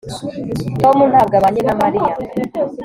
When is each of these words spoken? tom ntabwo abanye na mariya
tom 0.81 0.97
ntabwo 1.11 1.33
abanye 1.39 1.61
na 1.67 1.73
mariya 1.81 2.13